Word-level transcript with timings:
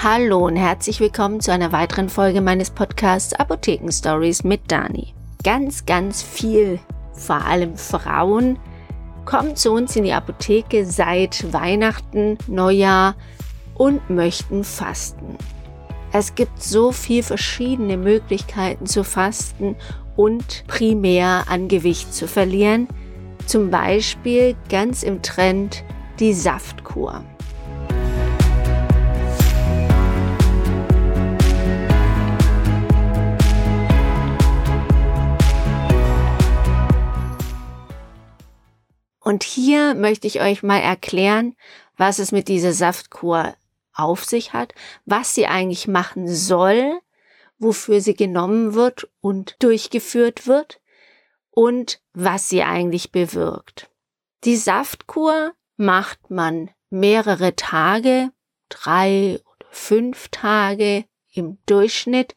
Hallo 0.00 0.46
und 0.46 0.54
herzlich 0.54 1.00
willkommen 1.00 1.40
zu 1.40 1.52
einer 1.52 1.72
weiteren 1.72 2.08
Folge 2.08 2.40
meines 2.40 2.70
Podcasts 2.70 3.32
Apotheken 3.34 3.90
Stories 3.90 4.44
mit 4.44 4.70
Dani. 4.70 5.12
Ganz, 5.42 5.86
ganz 5.86 6.22
viel, 6.22 6.78
vor 7.14 7.44
allem 7.44 7.76
Frauen, 7.76 8.60
kommen 9.24 9.56
zu 9.56 9.72
uns 9.72 9.96
in 9.96 10.04
die 10.04 10.12
Apotheke 10.12 10.86
seit 10.86 11.52
Weihnachten, 11.52 12.38
Neujahr 12.46 13.16
und 13.74 14.08
möchten 14.08 14.62
fasten. 14.62 15.36
Es 16.12 16.36
gibt 16.36 16.62
so 16.62 16.92
viele 16.92 17.24
verschiedene 17.24 17.96
Möglichkeiten 17.96 18.86
zu 18.86 19.02
fasten 19.02 19.74
und 20.14 20.62
primär 20.68 21.46
an 21.48 21.66
Gewicht 21.66 22.14
zu 22.14 22.28
verlieren. 22.28 22.86
Zum 23.46 23.72
Beispiel 23.72 24.54
ganz 24.68 25.02
im 25.02 25.22
Trend 25.22 25.82
die 26.20 26.34
Saftkur. 26.34 27.24
Und 39.28 39.44
hier 39.44 39.94
möchte 39.94 40.26
ich 40.26 40.40
euch 40.40 40.62
mal 40.62 40.78
erklären, 40.78 41.54
was 41.98 42.18
es 42.18 42.32
mit 42.32 42.48
dieser 42.48 42.72
Saftkur 42.72 43.54
auf 43.92 44.24
sich 44.24 44.54
hat, 44.54 44.72
was 45.04 45.34
sie 45.34 45.46
eigentlich 45.46 45.86
machen 45.86 46.26
soll, 46.34 46.98
wofür 47.58 48.00
sie 48.00 48.14
genommen 48.14 48.72
wird 48.72 49.06
und 49.20 49.62
durchgeführt 49.62 50.46
wird 50.46 50.80
und 51.50 52.00
was 52.14 52.48
sie 52.48 52.62
eigentlich 52.62 53.12
bewirkt. 53.12 53.90
Die 54.44 54.56
Saftkur 54.56 55.52
macht 55.76 56.30
man 56.30 56.70
mehrere 56.88 57.54
Tage, 57.54 58.30
drei 58.70 59.40
oder 59.44 59.66
fünf 59.70 60.28
Tage 60.30 61.04
im 61.34 61.58
Durchschnitt 61.66 62.34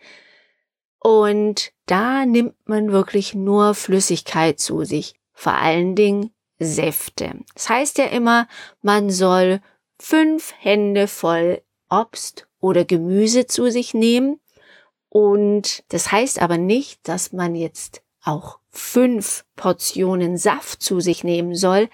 und 1.00 1.72
da 1.86 2.26
nimmt 2.26 2.68
man 2.68 2.92
wirklich 2.92 3.34
nur 3.34 3.76
Flüssigkeit 3.76 4.60
zu 4.60 4.84
sich, 4.84 5.16
vor 5.32 5.54
allen 5.54 5.96
Dingen 5.96 6.34
Säfte. 6.62 7.34
Das 7.54 7.70
heißt 7.70 7.98
ja 7.98 8.06
immer, 8.06 8.48
man 8.82 9.10
soll 9.10 9.62
fünf 10.00 10.54
Hände 10.60 11.08
voll 11.08 11.62
Obst 11.90 12.48
oder 12.60 12.86
Gemüse 12.86 13.48
zu 13.48 13.70
sich 13.70 13.94
nehmen. 13.94 14.40
Und 15.10 15.84
das 15.90 16.12
heißt 16.12 16.42
aber 16.42 16.58
nicht, 16.58 17.08
dass 17.08 17.34
man 17.34 17.56
jetzt 17.56 18.02
auch 18.24 18.60
fünf 18.70 19.44
Portionen 19.56 20.38
Saft 20.38 20.82
zu 20.82 21.00
sich 21.00 21.24
nehmen 21.24 21.56
soll, 21.56 21.90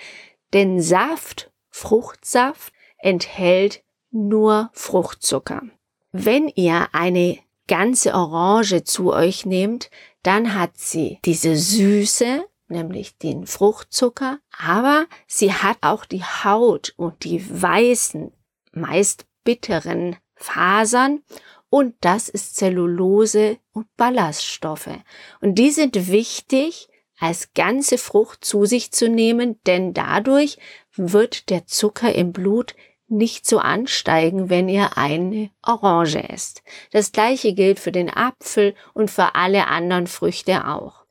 denn 0.54 0.82
Saft, 0.82 1.52
Fruchtsaft, 1.70 2.74
enthält 2.98 3.84
nur 4.12 4.70
Fruchtzucker. 4.74 5.64
Wenn 6.12 6.48
ihr 6.50 6.90
eine 6.94 7.38
ganze 7.68 8.14
Orange 8.14 8.84
zu 8.84 9.14
euch 9.14 9.46
nehmt, 9.46 9.90
dann 10.24 10.56
hat 10.56 10.78
sie 10.78 11.20
diese 11.26 11.56
Süße, 11.56 12.46
nämlich 12.70 13.18
den 13.18 13.48
Fruchtzucker, 13.48 14.40
aber 14.58 15.06
sie 15.28 15.54
hat 15.54 15.78
auch 15.82 16.06
die 16.06 16.24
Haut 16.24 16.94
und 16.98 17.24
die 17.24 17.62
weißen, 17.62 18.32
meist 18.72 19.26
bitteren 19.44 20.18
Fasern 20.36 21.24
und 21.70 21.96
das 22.02 22.30
ist 22.30 22.56
Zellulose 22.56 23.58
und 23.74 23.88
Ballaststoffe. 23.98 25.00
Und 25.42 25.56
die 25.56 25.72
sind 25.72 26.10
wichtig, 26.10 26.88
als 27.20 27.54
ganze 27.54 27.98
Frucht 27.98 28.46
zu 28.46 28.66
sich 28.66 28.92
zu 28.92 29.10
nehmen, 29.10 29.60
denn 29.66 29.94
dadurch 29.94 30.58
wird 30.96 31.50
der 31.50 31.66
Zucker 31.66 32.14
im 32.14 32.32
Blut 32.32 32.76
nicht 33.08 33.46
so 33.46 33.60
ansteigen, 33.60 34.50
wenn 34.50 34.70
ihr 34.70 34.98
eine 34.98 35.50
Orange 35.64 36.30
esst. 36.30 36.62
Das 36.92 37.12
gleiche 37.12 37.54
gilt 37.54 37.80
für 37.80 37.92
den 37.92 38.10
Apfel 38.10 38.76
und 38.94 39.10
für 39.10 39.36
alle 39.36 39.68
anderen 39.68 40.08
Früchte 40.08 40.68
auch. 40.68 41.07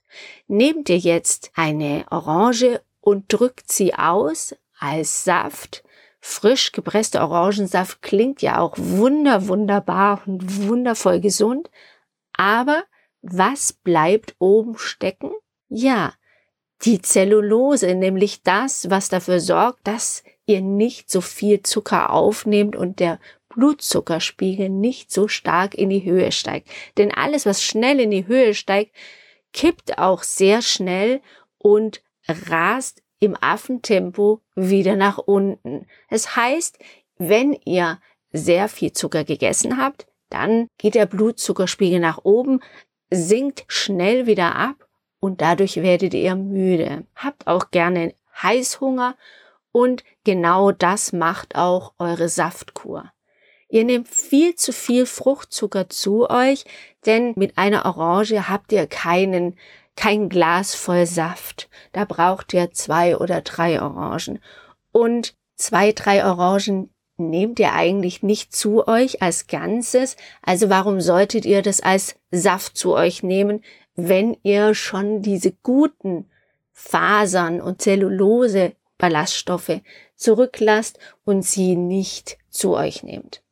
Nehmt 0.47 0.89
ihr 0.89 0.99
jetzt 0.99 1.51
eine 1.55 2.05
Orange 2.11 2.81
und 3.01 3.33
drückt 3.33 3.71
sie 3.71 3.95
aus 3.95 4.55
als 4.79 5.25
Saft. 5.25 5.85
Frisch 6.21 6.73
gepresster 6.73 7.23
Orangensaft 7.23 8.03
klingt 8.03 8.43
ja 8.43 8.59
auch 8.59 8.75
wunder, 8.79 9.47
wunderbar 9.49 10.23
und 10.27 10.67
wundervoll 10.67 11.21
gesund. 11.21 11.71
Aber 12.33 12.83
was 13.23 13.73
bleibt 13.73 14.35
oben 14.39 14.77
stecken? 14.77 15.31
Ja, 15.69 16.15
die 16.83 17.01
Zellulose, 17.01 17.95
nämlich 17.95 18.43
das, 18.43 18.91
was 18.91 19.09
dafür 19.09 19.41
sorgt, 19.41 19.87
dass 19.87 20.25
ihr 20.47 20.61
nicht 20.61 21.11
so 21.11 21.21
viel 21.21 21.63
Zucker 21.63 22.11
aufnehmt 22.11 22.77
und 22.77 23.01
der 23.01 23.19
Blutzuckerspiegel 23.49 24.69
nicht 24.69 25.11
so 25.11 25.29
stark 25.29 25.75
in 25.75 25.91
die 25.91 26.05
Höhe 26.05 26.31
steigt. 26.31 26.69
Denn 26.99 27.13
alles, 27.13 27.47
was 27.47 27.63
schnell 27.63 28.01
in 28.01 28.11
die 28.11 28.27
Höhe 28.27 28.55
steigt, 28.55 28.95
kippt 29.57 29.99
auch 29.99 30.23
sehr 30.23 30.61
schnell 30.61 31.23
und 31.59 32.03
rast 32.29 33.03
im 33.21 33.35
Affentempo 33.41 34.43
wieder 34.55 34.97
nach 34.97 35.17
unten. 35.17 35.87
Das 36.11 36.37
heißt, 36.37 36.79
wenn 37.17 37.55
ihr 37.65 37.99
sehr 38.33 38.69
viel 38.69 38.93
Zucker 38.93 39.25
gegessen 39.25 39.79
habt, 39.79 40.07
dann 40.29 40.69
geht 40.77 40.95
der 40.95 41.07
Blutzuckerspiegel 41.07 42.01
nach 42.01 42.19
oben, 42.23 42.61
sinkt 43.11 43.65
schnell 43.69 44.27
wieder 44.27 44.57
ab 44.57 44.87
und 45.21 45.41
dadurch 45.41 45.77
werdet 45.77 46.13
ihr 46.13 46.37
müde. 46.37 47.07
Habt 47.15 47.47
auch 47.47 47.71
gerne 47.71 48.15
Heißhunger 48.43 49.17
und 49.73 50.05
genau 50.25 50.71
das 50.71 51.15
macht 51.15 51.57
auch 51.57 51.95
eure 51.99 52.29
Saftkur. 52.29 53.11
Ihr 53.69 53.85
nehmt 53.85 54.09
viel 54.09 54.55
zu 54.55 54.73
viel 54.73 55.07
Fruchtzucker 55.07 55.89
zu 55.89 56.31
euch, 56.31 56.65
denn 57.05 57.33
mit 57.37 57.59
einer 57.59 57.85
Orange 57.85 58.49
habt 58.49 58.73
ihr 58.73 58.87
keinen, 58.87 59.59
kein 59.97 60.29
Glas 60.29 60.75
voll 60.75 61.07
Saft. 61.07 61.69
Da 61.93 62.05
braucht 62.05 62.53
ihr 62.55 62.71
zwei 62.73 63.17
oder 63.17 63.41
drei 63.41 63.81
Orangen. 63.83 64.41
Und 64.93 65.35
zwei, 65.57 65.93
drei 65.93 66.25
Orangen 66.25 66.91
nehmt 67.17 67.59
ihr 67.59 67.73
eigentlich 67.73 68.23
nicht 68.23 68.55
zu 68.55 68.87
euch 68.87 69.23
als 69.23 69.47
Ganzes. 69.47 70.17
Also 70.43 70.69
warum 70.71 71.01
solltet 71.01 71.45
ihr 71.45 71.63
das 71.63 71.81
als 71.81 72.17
Saft 72.31 72.77
zu 72.77 72.95
euch 72.95 73.23
nehmen, 73.23 73.65
wenn 73.95 74.37
ihr 74.43 74.75
schon 74.75 75.23
diese 75.23 75.53
guten 75.63 76.31
Fasern 76.73 77.61
und 77.61 77.81
Zellulose 77.81 78.75
Ballaststoffe 78.99 79.81
zurücklasst 80.15 80.99
und 81.25 81.43
sie 81.43 81.77
nicht 81.77 82.39
zu 82.49 82.75
euch 82.75 83.03
nehmt. 83.03 83.43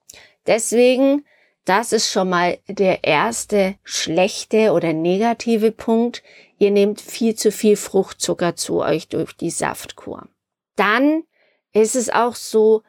Deswegen, 0.46 1.24
das 1.64 1.92
ist 1.92 2.10
schon 2.10 2.28
mal 2.30 2.58
der 2.68 3.04
erste 3.04 3.76
schlechte 3.82 4.72
oder 4.72 4.92
negative 4.92 5.72
Punkt. 5.72 6.22
Ihr 6.58 6.70
nehmt 6.70 7.00
viel 7.00 7.34
zu 7.34 7.50
viel 7.50 7.76
Fruchtzucker 7.76 8.56
zu 8.56 8.82
euch 8.82 9.08
durch 9.08 9.34
die 9.36 9.50
Saftkur. 9.50 10.28
Dann 10.76 11.24
ist 11.72 11.96
es 11.96 12.10
auch 12.10 12.34
so, 12.34 12.82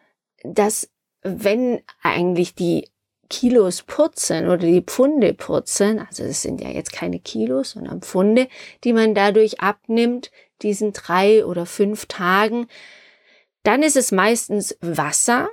dass 0.44 0.90
wenn 1.22 1.82
eigentlich 2.04 2.54
die 2.56 2.90
Kilos 3.30 3.82
putzen 3.82 4.46
oder 4.46 4.58
die 4.58 4.84
Pfunde 4.84 5.34
putzen, 5.34 6.00
also 6.00 6.24
es 6.24 6.44
sind 6.44 6.62
ja 6.62 6.70
jetzt 6.70 6.94
keine 6.94 7.20
Kilos, 7.20 7.72
sondern 7.72 8.02
Pfunde, 8.02 8.48
die 8.84 8.94
man 8.94 9.16
dadurch 9.16 9.62
abnimmt, 9.62 10.30
diesen 10.62 10.94
drei 10.94 11.44
oder 11.46 11.66
fünf 11.66 12.06
Tagen, 12.06 12.68
dann 13.64 13.82
ist 13.82 13.98
es 13.98 14.12
meistens 14.12 14.78
Wasser, 14.82 15.50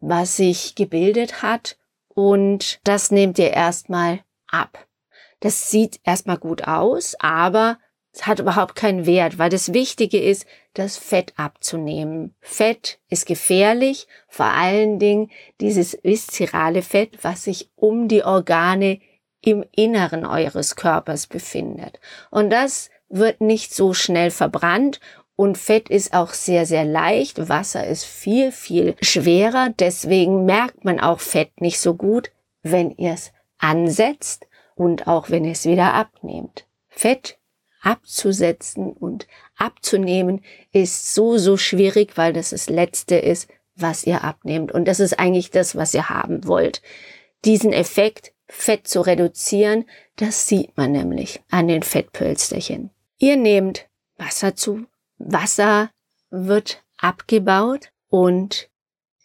was 0.00 0.36
sich 0.36 0.74
gebildet 0.74 1.42
hat 1.42 1.76
und 2.08 2.80
das 2.84 3.10
nehmt 3.10 3.38
ihr 3.38 3.52
erstmal 3.52 4.20
ab. 4.48 4.86
Das 5.40 5.70
sieht 5.70 6.00
erstmal 6.04 6.38
gut 6.38 6.66
aus, 6.66 7.14
aber 7.18 7.78
es 8.12 8.26
hat 8.26 8.38
überhaupt 8.38 8.74
keinen 8.74 9.04
Wert, 9.04 9.38
weil 9.38 9.50
das 9.50 9.74
Wichtige 9.74 10.18
ist, 10.18 10.46
das 10.72 10.96
Fett 10.96 11.34
abzunehmen. 11.36 12.34
Fett 12.40 12.98
ist 13.10 13.26
gefährlich, 13.26 14.06
vor 14.28 14.46
allen 14.46 14.98
Dingen 14.98 15.30
dieses 15.60 15.98
viszerale 16.02 16.80
Fett, 16.80 17.18
was 17.22 17.44
sich 17.44 17.70
um 17.76 18.08
die 18.08 18.24
Organe 18.24 19.00
im 19.42 19.64
Inneren 19.70 20.24
eures 20.24 20.76
Körpers 20.76 21.26
befindet. 21.26 22.00
Und 22.30 22.48
das 22.48 22.90
wird 23.08 23.42
nicht 23.42 23.74
so 23.74 23.92
schnell 23.92 24.30
verbrannt 24.30 25.00
und 25.36 25.58
Fett 25.58 25.90
ist 25.90 26.14
auch 26.14 26.32
sehr, 26.32 26.64
sehr 26.64 26.84
leicht. 26.86 27.48
Wasser 27.50 27.86
ist 27.86 28.04
viel, 28.04 28.50
viel 28.50 28.96
schwerer. 29.02 29.68
Deswegen 29.78 30.46
merkt 30.46 30.84
man 30.84 30.98
auch 30.98 31.20
Fett 31.20 31.60
nicht 31.60 31.78
so 31.78 31.94
gut, 31.94 32.30
wenn 32.62 32.90
ihr 32.92 33.12
es 33.12 33.32
ansetzt 33.58 34.46
und 34.74 35.06
auch 35.06 35.28
wenn 35.28 35.44
ihr 35.44 35.52
es 35.52 35.66
wieder 35.66 35.92
abnehmt. 35.92 36.66
Fett 36.88 37.38
abzusetzen 37.82 38.92
und 38.92 39.28
abzunehmen 39.56 40.42
ist 40.72 41.14
so, 41.14 41.36
so 41.36 41.58
schwierig, 41.58 42.16
weil 42.16 42.32
das 42.32 42.50
das 42.50 42.70
Letzte 42.70 43.16
ist, 43.16 43.48
was 43.76 44.04
ihr 44.04 44.24
abnehmt. 44.24 44.72
Und 44.72 44.86
das 44.88 45.00
ist 45.00 45.18
eigentlich 45.18 45.50
das, 45.50 45.76
was 45.76 45.92
ihr 45.92 46.08
haben 46.08 46.46
wollt. 46.46 46.80
Diesen 47.44 47.74
Effekt, 47.74 48.32
Fett 48.48 48.88
zu 48.88 49.02
reduzieren, 49.02 49.84
das 50.16 50.48
sieht 50.48 50.76
man 50.76 50.92
nämlich 50.92 51.42
an 51.50 51.68
den 51.68 51.82
Fettpölsterchen. 51.82 52.90
Ihr 53.18 53.36
nehmt 53.36 53.86
Wasser 54.16 54.56
zu, 54.56 54.86
Wasser 55.18 55.90
wird 56.30 56.82
abgebaut 56.98 57.90
und 58.08 58.68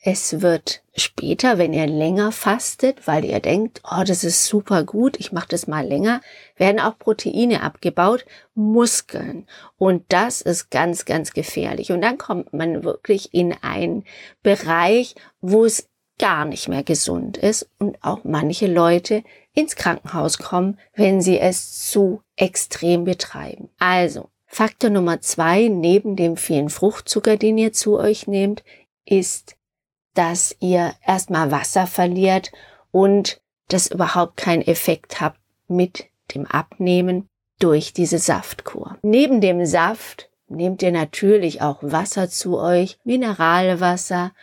es 0.04 0.42
wird 0.42 0.82
später, 0.96 1.60
wenn 1.60 1.74
ihr 1.74 1.86
länger 1.86 2.32
fastet, 2.32 3.06
weil 3.06 3.24
ihr 3.24 3.40
denkt, 3.40 3.82
oh, 3.84 4.04
das 4.04 4.24
ist 4.24 4.46
super 4.46 4.84
gut, 4.84 5.20
ich 5.20 5.32
mache 5.32 5.50
das 5.50 5.68
mal 5.68 5.86
länger, 5.86 6.22
werden 6.56 6.80
auch 6.80 6.98
Proteine 6.98 7.62
abgebaut, 7.62 8.26
Muskeln. 8.56 9.46
Und 9.78 10.04
das 10.10 10.42
ist 10.42 10.72
ganz, 10.72 11.06
ganz 11.06 11.34
gefährlich. 11.34 11.92
Und 11.92 12.02
dann 12.02 12.18
kommt 12.18 12.52
man 12.52 12.84
wirklich 12.84 13.32
in 13.34 13.54
einen 13.62 14.04
Bereich, 14.42 15.14
wo 15.40 15.66
es 15.66 15.88
gar 16.18 16.46
nicht 16.46 16.68
mehr 16.68 16.84
gesund 16.84 17.38
ist 17.38 17.70
und 17.78 18.04
auch 18.04 18.24
manche 18.24 18.68
Leute 18.68 19.24
ins 19.54 19.76
Krankenhaus 19.76 20.40
kommen, 20.40 20.80
wenn 20.96 21.22
sie 21.22 21.40
es 21.40 21.90
zu 21.90 22.22
extrem 22.36 23.04
betreiben. 23.04 23.70
Also, 23.78 24.30
Faktor 24.51 24.89
Nummer 24.89 25.21
zwei, 25.21 25.68
neben 25.69 26.15
dem 26.15 26.38
vielen 26.38 26.69
Fruchtzucker, 26.69 27.38
den 27.38 27.57
ihr 27.57 27.74
zu 27.74 27.98
euch 27.98 28.27
nehmt, 28.27 28.63
ist 29.06 29.56
dass 30.13 30.56
ihr 30.59 30.94
erstmal 31.06 31.51
Wasser 31.51 31.88
verliert 31.88 32.51
und 32.92 33.42
das 33.68 33.88
überhaupt 33.88 34.38
keinen 34.38 34.62
Effekt 34.62 35.21
habt 35.21 35.39
mit 35.68 36.06
dem 36.36 36.45
Abnehmen 36.45 37.27
durch 37.59 37.94
diese 37.94 38.18
Saftkur. 38.18 38.98
Neben 39.01 39.39
dem 39.39 39.65
Saft 39.65 40.30
nehmt 40.48 40.81
ihr 40.81 40.92
natürlich 40.92 41.62
auch 41.62 41.77
Wasser 41.81 42.30
zu 42.30 42.59
euch, 42.59 42.97
Mineralwasser, 43.04 44.33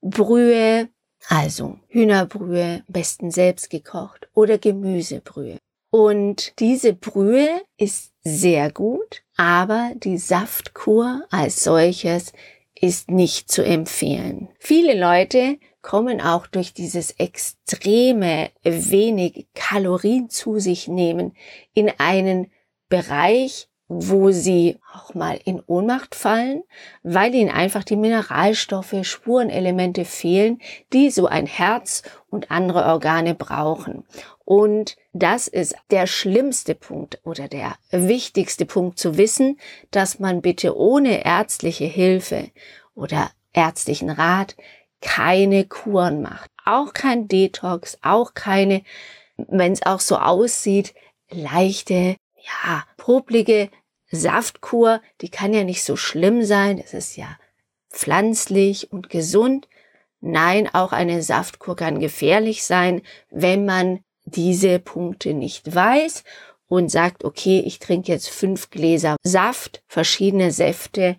Brühe, 0.00 0.88
also 1.28 1.78
Hühnerbrühe, 1.88 2.84
besten 2.86 3.32
selbst 3.32 3.70
gekocht 3.70 4.28
oder 4.34 4.58
Gemüsebrühe. 4.58 5.58
Und 5.90 6.58
diese 6.60 6.92
Brühe 6.92 7.62
ist 7.78 8.12
sehr 8.22 8.70
gut, 8.70 9.22
aber 9.36 9.92
die 9.96 10.18
Saftkur 10.18 11.22
als 11.30 11.62
solches 11.62 12.32
ist 12.74 13.10
nicht 13.10 13.50
zu 13.50 13.64
empfehlen. 13.64 14.48
Viele 14.58 14.98
Leute 14.98 15.58
kommen 15.82 16.20
auch 16.20 16.46
durch 16.46 16.72
dieses 16.74 17.12
extreme 17.12 18.50
wenig 18.64 19.46
Kalorien 19.54 20.28
zu 20.30 20.58
sich 20.58 20.88
nehmen 20.88 21.36
in 21.74 21.92
einen 21.98 22.50
Bereich, 22.88 23.68
wo 23.88 24.30
sie 24.30 24.78
auch 24.96 25.14
mal 25.14 25.38
in 25.44 25.62
Ohnmacht 25.66 26.14
fallen, 26.14 26.62
weil 27.02 27.34
ihnen 27.34 27.50
einfach 27.50 27.84
die 27.84 27.96
Mineralstoffe, 27.96 28.94
Spurenelemente 29.02 30.04
fehlen, 30.04 30.60
die 30.92 31.10
so 31.10 31.26
ein 31.26 31.46
Herz 31.46 32.02
und 32.30 32.50
andere 32.50 32.86
Organe 32.86 33.34
brauchen. 33.34 34.04
Und 34.44 34.96
das 35.12 35.48
ist 35.48 35.74
der 35.90 36.06
schlimmste 36.06 36.74
Punkt 36.74 37.20
oder 37.24 37.48
der 37.48 37.76
wichtigste 37.90 38.64
Punkt 38.64 38.98
zu 38.98 39.16
wissen, 39.16 39.58
dass 39.90 40.18
man 40.18 40.40
bitte 40.40 40.76
ohne 40.76 41.24
ärztliche 41.24 41.86
Hilfe 41.86 42.50
oder 42.94 43.30
ärztlichen 43.52 44.10
Rat 44.10 44.56
keine 45.00 45.64
Kuren 45.64 46.22
macht. 46.22 46.50
Auch 46.64 46.92
kein 46.92 47.28
Detox, 47.28 47.98
auch 48.02 48.34
keine, 48.34 48.82
wenn 49.36 49.72
es 49.72 49.84
auch 49.84 50.00
so 50.00 50.16
aussieht, 50.16 50.94
leichte, 51.30 52.16
ja, 52.64 52.84
poplige 52.96 53.70
Saftkur, 54.10 55.00
die 55.20 55.30
kann 55.30 55.52
ja 55.52 55.64
nicht 55.64 55.82
so 55.84 55.96
schlimm 55.96 56.44
sein, 56.44 56.78
das 56.78 56.94
ist 56.94 57.16
ja 57.16 57.36
pflanzlich 57.90 58.92
und 58.92 59.10
gesund. 59.10 59.68
Nein, 60.20 60.68
auch 60.72 60.92
eine 60.92 61.22
Saftkur 61.22 61.76
kann 61.76 62.00
gefährlich 62.00 62.64
sein, 62.64 63.02
wenn 63.30 63.64
man 63.64 64.00
diese 64.24 64.78
Punkte 64.78 65.34
nicht 65.34 65.74
weiß 65.74 66.24
und 66.68 66.90
sagt, 66.90 67.24
okay, 67.24 67.62
ich 67.64 67.78
trinke 67.78 68.12
jetzt 68.12 68.28
fünf 68.28 68.70
Gläser 68.70 69.16
Saft, 69.22 69.82
verschiedene 69.86 70.50
Säfte 70.50 71.16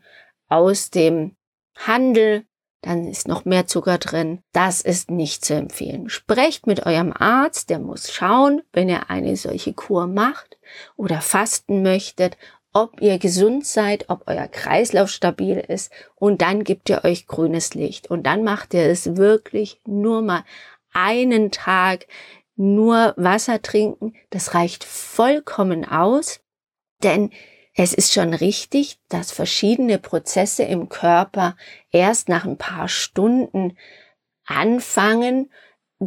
aus 0.50 0.90
dem 0.90 1.36
Handel, 1.76 2.46
dann 2.82 3.08
ist 3.08 3.28
noch 3.28 3.46
mehr 3.46 3.66
Zucker 3.68 3.98
drin. 3.98 4.42
Das 4.52 4.82
ist 4.82 5.10
nicht 5.10 5.44
zu 5.44 5.56
empfehlen. 5.56 6.10
Sprecht 6.10 6.68
mit 6.68 6.86
eurem 6.86 7.12
Arzt, 7.12 7.70
der 7.70 7.80
muss 7.80 8.12
schauen, 8.12 8.62
wenn 8.72 8.88
ihr 8.88 9.10
eine 9.10 9.36
solche 9.36 9.74
Kur 9.74 10.08
macht 10.08 10.58
oder 10.96 11.22
fasten 11.22 11.82
möchtet, 11.82 12.38
ob 12.78 13.02
ihr 13.02 13.18
gesund 13.18 13.66
seid, 13.66 14.10
ob 14.10 14.24
euer 14.28 14.48
Kreislauf 14.48 15.10
stabil 15.10 15.58
ist. 15.58 15.92
Und 16.16 16.42
dann 16.42 16.64
gibt 16.64 16.90
ihr 16.90 17.04
euch 17.04 17.26
grünes 17.26 17.74
Licht. 17.74 18.10
Und 18.10 18.24
dann 18.24 18.44
macht 18.44 18.74
ihr 18.74 18.86
es 18.86 19.16
wirklich 19.16 19.82
nur 19.86 20.22
mal 20.22 20.44
einen 20.94 21.52
Tag 21.52 22.08
nur 22.56 23.14
Wasser 23.18 23.62
trinken, 23.62 24.14
das 24.32 24.56
reicht 24.56 24.84
vollkommen 24.84 25.86
aus, 25.86 26.40
denn 27.04 27.30
es 27.76 27.94
ist 27.94 28.12
schon 28.12 28.34
richtig, 28.34 28.98
dass 29.08 29.32
verschiedene 29.32 30.00
Prozesse 30.00 30.64
im 30.64 30.90
Körper 30.90 31.56
erst 31.92 32.30
nach 32.30 32.46
ein 32.46 32.58
paar 32.58 32.88
Stunden 32.88 33.78
anfangen 34.46 35.52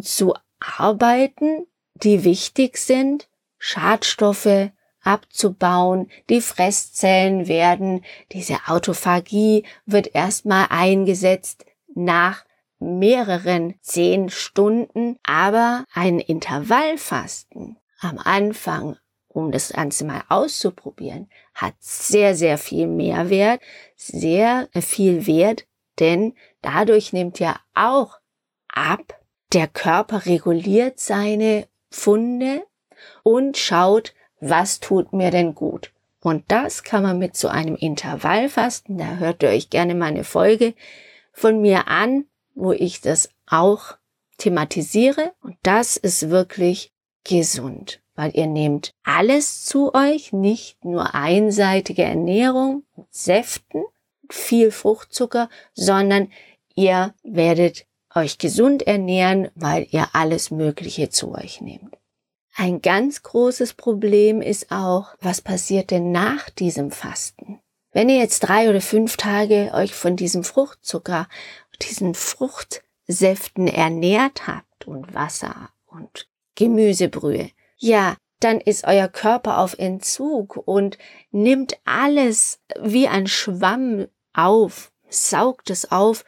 zu 0.01 0.35
arbeiten, 0.59 1.67
die 1.95 2.25
wichtig 2.25 2.79
sind, 2.79 3.29
Schadstoffe 3.59 4.71
abzubauen, 5.03 6.11
die 6.29 6.41
Fresszellen 6.41 7.49
werden, 7.49 8.05
diese 8.33 8.59
Autophagie 8.67 9.65
wird 9.87 10.15
erstmal 10.15 10.67
eingesetzt 10.71 11.65
nach 11.95 12.45
mehreren 12.79 13.75
zehn 13.83 14.31
Stunden, 14.31 15.19
aber 15.23 15.85
ein 15.93 16.19
Intervallfasten 16.19 17.77
am 18.01 18.19
Anfang, 18.19 18.97
um 19.29 19.53
das 19.53 19.71
Ganze 19.71 20.05
mal 20.05 20.23
auszuprobieren, 20.29 21.31
hat 21.55 21.75
sehr, 21.79 22.35
sehr 22.35 22.59
viel 22.59 22.87
Mehrwert, 22.87 23.61
sehr 23.97 24.69
viel 24.81 25.27
Wert, 25.27 25.67
denn 25.99 26.35
dadurch 26.63 27.13
nimmt 27.13 27.39
ja 27.39 27.61
auch 27.75 28.19
ab, 28.69 29.21
der 29.53 29.69
Körper 29.69 30.27
reguliert 30.27 31.01
seine 31.01 31.67
Funde 31.91 32.65
und 33.23 33.57
schaut, 33.57 34.15
was 34.41 34.81
tut 34.81 35.13
mir 35.13 35.31
denn 35.31 35.55
gut. 35.55 35.93
Und 36.23 36.45
das 36.49 36.83
kann 36.83 37.03
man 37.03 37.19
mit 37.19 37.37
so 37.37 37.49
einem 37.49 37.77
Intervallfasten, 37.77 38.99
da 38.99 39.17
hört 39.17 39.43
ihr 39.43 39.51
euch 39.51 39.71
gerne 39.71 39.95
meine 39.95 40.25
Folge 40.25 40.75
von 41.33 41.61
mir 41.61 41.89
an, 41.89 42.27
wo 42.55 42.73
ich 42.73 43.01
das 43.01 43.31
auch 43.47 43.97
thematisiere. 44.37 45.33
Und 45.43 45.57
das 45.63 45.97
ist 45.97 46.29
wirklich 46.29 46.93
gesund, 47.25 48.01
weil 48.15 48.33
ihr 48.35 48.47
nehmt 48.47 48.93
alles 49.03 49.65
zu 49.65 49.95
euch, 49.95 50.33
nicht 50.33 50.85
nur 50.85 51.15
einseitige 51.15 52.03
Ernährung 52.03 52.85
mit 52.97 53.07
Säften, 53.11 53.83
viel 54.29 54.71
Fruchtzucker, 54.71 55.49
sondern 55.75 56.31
ihr 56.75 57.15
werdet 57.23 57.87
euch 58.15 58.39
gesund 58.39 58.87
ernähren, 58.87 59.49
weil 59.55 59.87
ihr 59.91 60.09
alles 60.13 60.51
Mögliche 60.51 61.11
zu 61.11 61.35
euch 61.35 61.61
nehmt. 61.61 61.97
Ein 62.63 62.83
ganz 62.83 63.23
großes 63.23 63.73
Problem 63.73 64.43
ist 64.43 64.71
auch, 64.71 65.15
was 65.23 65.41
passiert 65.41 65.91
denn 65.91 66.13
nach 66.13 66.51
diesem 66.51 66.91
Fasten? 66.91 67.59
Wenn 67.91 68.11
ihr 68.11 68.19
jetzt 68.19 68.41
drei 68.41 68.69
oder 68.69 68.83
fünf 68.83 69.17
Tage 69.17 69.71
euch 69.73 69.95
von 69.95 70.15
diesem 70.15 70.45
Fruchtzucker 70.45 71.27
diesen 71.81 72.15
Fruchtsäften 72.15 73.67
ernährt 73.67 74.47
habt 74.47 74.87
und 74.87 75.15
Wasser 75.15 75.71
und 75.87 76.29
Gemüsebrühe, 76.55 77.49
ja, 77.79 78.17
dann 78.41 78.61
ist 78.61 78.85
euer 78.85 79.09
Körper 79.09 79.57
auf 79.57 79.79
Entzug 79.79 80.59
und 80.59 80.99
nimmt 81.31 81.81
alles 81.87 82.61
wie 82.79 83.09
ein 83.09 83.27
Schwamm 83.27 84.07
auf, 84.35 84.93
saugt 85.09 85.71
es 85.71 85.91
auf, 85.91 86.27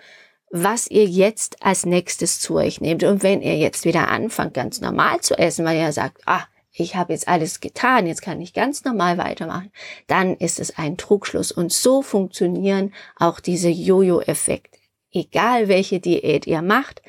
was 0.53 0.87
ihr 0.87 1.07
jetzt 1.07 1.65
als 1.65 1.85
nächstes 1.87 2.39
zu 2.39 2.57
euch 2.57 2.81
nehmt. 2.81 3.03
Und 3.03 3.23
wenn 3.23 3.43
ihr 3.43 3.57
jetzt 3.57 3.85
wieder 3.85 4.09
anfangt, 4.09 4.55
ganz 4.55 4.81
normal 4.81 5.21
zu 5.21 5.37
essen, 5.37 5.65
weil 5.65 5.79
ihr 5.79 5.93
sagt, 5.93 6.23
ah, 6.27 6.45
ich 6.75 6.95
habe 6.95 7.13
jetzt 7.13 7.27
alles 7.27 7.61
getan, 7.61 8.07
jetzt 8.07 8.23
kann 8.23 8.41
ich 8.41 8.55
ganz 8.55 8.85
normal 8.85 9.19
weitermachen, 9.19 9.73
dann 10.07 10.37
ist 10.37 10.61
es 10.61 10.79
ein 10.79 10.97
Trugschluss. 10.97 11.53
Und 11.53 11.73
so 11.73 12.03
funktionieren 12.03 12.95
auch 13.17 13.41
diese 13.41 13.69
Jojo-Effekte 13.69 14.79
egal 15.13 15.69
welche 15.69 16.01
Diät 16.01 16.47
ihr 16.47 16.63
macht, 16.63 17.03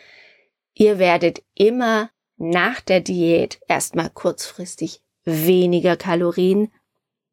ihr 0.74 1.00
werdet 1.00 1.42
immer 1.56 2.10
nach 2.38 2.82
der 2.82 3.00
Diät 3.00 3.60
erstmal 3.68 4.10
kurzfristig 4.10 5.02
weniger 5.24 5.96
Kalorien 5.96 6.72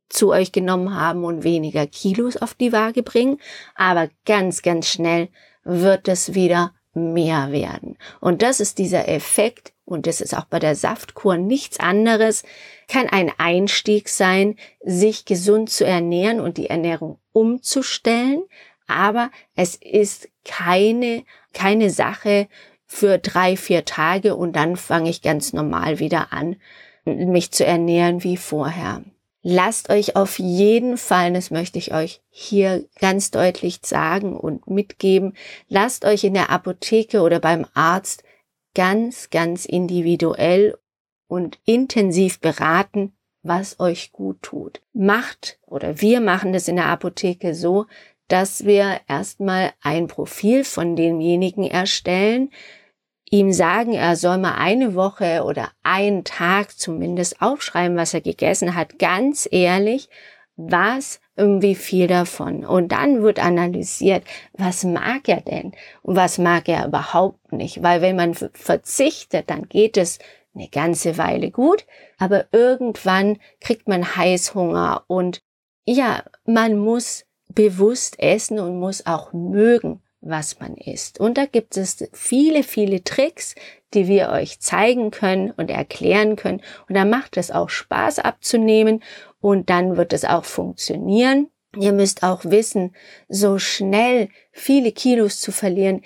zu 0.09 0.31
euch 0.31 0.53
genommen 0.53 0.95
haben 0.95 1.25
und 1.25 1.45
weniger 1.45 1.87
Kilos 1.87 2.37
auf 2.37 2.55
die 2.55 2.73
Waage 2.73 3.03
bringen, 3.03 3.41
aber 3.75 4.09
ganz, 4.25 4.63
ganz 4.63 4.89
schnell 4.89 5.29
wird 5.65 6.09
es 6.09 6.35
wieder 6.35 6.73
mehr 6.93 7.53
werden. 7.53 7.97
Und 8.21 8.43
das 8.43 8.61
ist 8.61 8.79
dieser 8.79 9.09
Effekt, 9.09 9.73
und 9.85 10.07
das 10.07 10.21
ist 10.21 10.37
auch 10.37 10.45
bei 10.45 10.59
der 10.59 10.75
Saftkur 10.75 11.37
nichts 11.37 11.79
anderes, 11.79 12.43
kann 12.89 13.09
ein 13.09 13.33
Einstieg 13.39 14.09
sein, 14.09 14.57
sich 14.85 15.25
gesund 15.25 15.71
zu 15.71 15.85
ernähren 15.85 16.41
und 16.41 16.57
die 16.57 16.69
Ernährung 16.69 17.19
umzustellen, 17.33 18.43
aber 18.87 19.31
es 19.55 19.77
ist 19.77 20.29
keine, 20.45 21.25
keine 21.53 21.91
Sache 21.91 22.49
für 22.87 23.19
drei, 23.19 23.57
vier 23.57 23.85
Tage 23.85 24.35
und 24.35 24.57
dann 24.57 24.77
fange 24.77 25.11
ich 25.11 25.23
ganz 25.23 25.53
normal 25.53 26.01
wieder 26.01 26.33
an, 26.33 26.57
mich 27.05 27.53
zu 27.53 27.65
ernähren 27.65 28.25
wie 28.25 28.37
vorher. 28.37 29.05
Lasst 29.43 29.91
euch 29.91 30.17
auf 30.17 30.39
jeden 30.39 30.97
Fall, 30.97 31.33
das 31.33 31.51
möchte 31.51 31.79
ich 31.79 31.95
euch 31.95 32.23
hier 32.29 32.85
ganz 32.99 33.31
deutlich 33.31 33.81
sagen 33.83 34.37
und 34.37 34.69
mitgeben, 34.69 35.35
lasst 35.69 36.05
euch 36.05 36.25
in 36.25 36.35
der 36.35 36.51
Apotheke 36.51 37.23
oder 37.23 37.41
beim 37.41 37.67
Arzt 37.75 38.23
ganz, 38.75 39.31
ganz 39.31 39.65
individuell 39.65 40.79
und 41.27 41.59
intensiv 41.65 42.41
beraten, 42.41 43.13
was 43.43 43.81
euch 43.81 44.13
gut 44.13 44.43
tut. 44.43 44.83
Macht 44.93 45.59
oder 45.67 46.01
wir 46.01 46.21
machen 46.21 46.53
das 46.53 46.69
in 46.69 46.77
der 46.77 46.87
Apotheke 46.87 47.55
so, 47.55 47.87
dass 48.29 48.65
wir 48.65 49.01
erstmal 49.09 49.73
ein 49.81 50.07
Profil 50.07 50.65
von 50.65 50.95
demjenigen 50.95 51.65
erstellen, 51.65 52.51
ihm 53.31 53.53
sagen, 53.53 53.93
er 53.93 54.17
soll 54.17 54.39
mal 54.39 54.57
eine 54.57 54.95
Woche 54.95 55.45
oder 55.45 55.71
einen 55.83 56.25
Tag 56.25 56.77
zumindest 56.77 57.41
aufschreiben, 57.41 57.97
was 57.97 58.13
er 58.13 58.21
gegessen 58.21 58.75
hat, 58.75 58.99
ganz 58.99 59.49
ehrlich, 59.51 60.09
was 60.57 61.21
irgendwie 61.37 61.77
viel 61.77 62.07
davon. 62.07 62.65
Und 62.65 62.93
dann 62.93 63.23
wird 63.23 63.39
analysiert, 63.39 64.25
was 64.53 64.85
mag 64.85 65.29
er 65.29 65.41
denn 65.41 65.73
und 66.03 66.17
was 66.17 66.39
mag 66.39 66.69
er 66.69 66.87
überhaupt 66.87 67.53
nicht. 67.53 67.83
Weil 67.83 68.03
wenn 68.03 68.17
man 68.17 68.35
verzichtet, 68.35 69.49
dann 69.49 69.69
geht 69.69 69.97
es 69.97 70.19
eine 70.55 70.69
ganze 70.69 71.17
Weile 71.17 71.51
gut, 71.53 71.87
aber 72.19 72.47
irgendwann 72.53 73.39
kriegt 73.61 73.89
man 73.89 74.17
Heißhunger 74.17 75.05
und 75.07 75.43
ja, 75.87 76.25
man 76.45 76.77
muss 76.77 77.25
bewusst 77.49 78.19
essen 78.19 78.59
und 78.59 78.79
muss 78.79 79.07
auch 79.07 79.33
mögen, 79.33 80.03
was 80.21 80.61
man 80.61 80.77
isst. 80.77 81.19
Und 81.19 81.39
da 81.39 81.47
gibt 81.47 81.77
es 81.77 82.05
viele, 82.13 82.63
viele 82.63 83.03
Tricks, 83.03 83.55
die 83.95 84.07
wir 84.07 84.31
euch 84.31 84.61
zeigen 84.61 85.11
können 85.11 85.51
und 85.51 85.71
erklären 85.71 86.37
können. 86.37 86.63
Und 86.89 86.95
da 86.95 87.05
macht 87.05 87.37
es 87.37 87.51
auch 87.51 87.69
Spaß 87.69 88.19
abzunehmen 88.19 89.03
und 89.41 89.71
dann 89.71 89.97
wird 89.97 90.13
es 90.13 90.25
auch 90.25 90.45
funktionieren. 90.45 91.49
Ihr 91.77 91.93
müsst 91.93 92.23
auch 92.23 92.45
wissen, 92.45 92.95
so 93.29 93.59
schnell 93.59 94.29
viele 94.53 94.93
Kilos 94.93 95.41
zu 95.41 95.53
verlieren, 95.53 96.03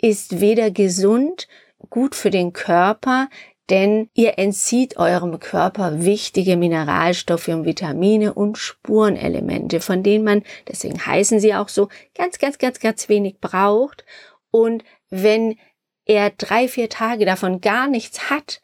ist 0.00 0.40
weder 0.40 0.70
gesund, 0.70 1.48
gut 1.88 2.14
für 2.14 2.30
den 2.30 2.52
Körper, 2.52 3.28
denn 3.70 4.10
ihr 4.12 4.38
entzieht 4.38 4.98
eurem 4.98 5.38
Körper 5.40 6.04
wichtige 6.04 6.56
Mineralstoffe 6.56 7.48
und 7.48 7.64
Vitamine 7.64 8.34
und 8.34 8.58
Spurenelemente, 8.58 9.80
von 9.80 10.02
denen 10.02 10.24
man, 10.24 10.42
deswegen 10.68 11.04
heißen 11.04 11.40
sie 11.40 11.54
auch 11.54 11.68
so, 11.68 11.88
ganz, 12.14 12.38
ganz, 12.38 12.58
ganz, 12.58 12.78
ganz 12.78 13.08
wenig 13.08 13.40
braucht. 13.40 14.04
Und 14.50 14.84
wenn 15.08 15.56
er 16.04 16.30
drei, 16.30 16.68
vier 16.68 16.90
Tage 16.90 17.24
davon 17.24 17.60
gar 17.60 17.88
nichts 17.88 18.28
hat, 18.28 18.60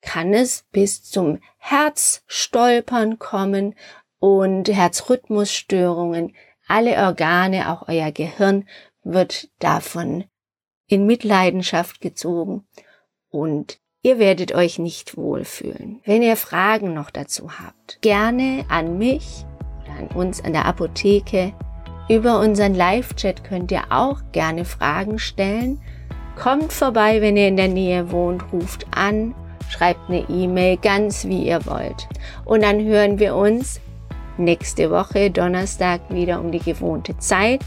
kann 0.00 0.32
es 0.32 0.64
bis 0.72 1.02
zum 1.02 1.40
Herzstolpern 1.58 3.18
kommen 3.18 3.74
und 4.18 4.68
Herzrhythmusstörungen. 4.68 6.34
Alle 6.66 6.96
Organe, 6.96 7.70
auch 7.70 7.88
euer 7.88 8.12
Gehirn 8.12 8.66
wird 9.02 9.50
davon 9.58 10.24
in 10.86 11.04
Mitleidenschaft 11.04 12.00
gezogen 12.00 12.66
und 13.28 13.79
Ihr 14.02 14.18
werdet 14.18 14.54
euch 14.54 14.78
nicht 14.78 15.18
wohlfühlen. 15.18 16.00
Wenn 16.06 16.22
ihr 16.22 16.36
Fragen 16.36 16.94
noch 16.94 17.10
dazu 17.10 17.50
habt, 17.60 18.00
gerne 18.00 18.64
an 18.70 18.96
mich 18.96 19.44
oder 19.82 19.98
an 19.98 20.06
uns 20.16 20.42
an 20.42 20.54
der 20.54 20.64
Apotheke. 20.64 21.52
Über 22.08 22.40
unseren 22.40 22.74
Live-Chat 22.74 23.44
könnt 23.44 23.70
ihr 23.70 23.82
auch 23.90 24.22
gerne 24.32 24.64
Fragen 24.64 25.18
stellen. 25.18 25.82
Kommt 26.40 26.72
vorbei, 26.72 27.20
wenn 27.20 27.36
ihr 27.36 27.48
in 27.48 27.58
der 27.58 27.68
Nähe 27.68 28.10
wohnt, 28.10 28.42
ruft 28.54 28.86
an, 28.96 29.34
schreibt 29.68 30.08
eine 30.08 30.26
E-Mail, 30.30 30.78
ganz 30.78 31.26
wie 31.26 31.46
ihr 31.46 31.66
wollt. 31.66 32.08
Und 32.46 32.62
dann 32.62 32.82
hören 32.82 33.18
wir 33.18 33.36
uns 33.36 33.82
nächste 34.38 34.90
Woche 34.90 35.30
Donnerstag 35.30 36.00
wieder 36.08 36.40
um 36.40 36.50
die 36.52 36.58
gewohnte 36.58 37.18
Zeit. 37.18 37.60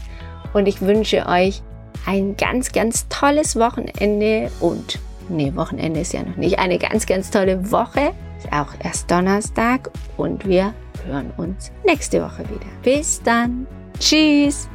Und 0.52 0.66
ich 0.66 0.80
wünsche 0.80 1.26
euch 1.28 1.62
ein 2.06 2.36
ganz, 2.36 2.72
ganz 2.72 3.06
tolles 3.08 3.54
Wochenende 3.54 4.50
und 4.58 4.98
nee, 5.28 5.54
Wochenende 5.54 6.00
ist 6.00 6.12
ja 6.12 6.22
noch 6.22 6.36
nicht, 6.36 6.58
eine 6.58 6.78
ganz, 6.78 7.06
ganz 7.06 7.30
tolle 7.30 7.70
Woche. 7.70 8.12
Ist 8.38 8.52
auch 8.52 8.74
erst 8.82 9.10
Donnerstag 9.10 9.90
und 10.16 10.46
wir 10.46 10.74
hören 11.06 11.32
uns 11.36 11.72
nächste 11.86 12.22
Woche 12.22 12.44
wieder. 12.48 12.66
Bis 12.82 13.22
dann. 13.22 13.66
Tschüss. 13.98 14.68